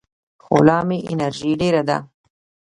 [0.43, 1.97] خو لا مې انرژي ډېره ده.